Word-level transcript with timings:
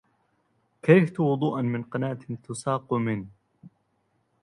كرهت 0.85 1.19
وضوءا 1.19 1.61
من 1.61 1.83
قناة 1.83 2.13
تساق 2.47 2.93
من 2.93 3.25